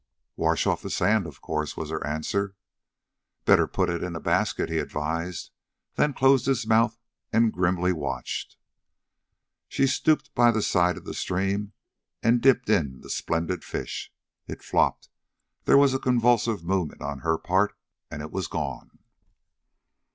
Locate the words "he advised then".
4.67-6.11